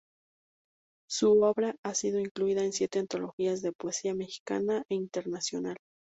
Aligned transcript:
Su 1.07 1.39
obra 1.43 1.75
ha 1.83 1.93
sido 1.93 2.19
incluida 2.19 2.63
en 2.63 2.73
siete 2.73 2.97
antologías 2.97 3.61
de 3.61 3.71
poesía 3.71 4.15
mexicana 4.15 4.83
e 4.89 4.95
internacional. 4.95 5.77